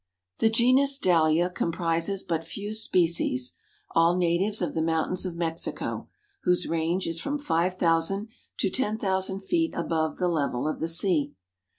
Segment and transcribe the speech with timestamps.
[0.39, 3.53] The genus Dahlia comprises but few species,
[3.91, 6.09] all natives of the mountains of Mexico,
[6.41, 8.27] whose range is from 5000
[8.57, 11.33] to 10,000 feet above the level of the sea.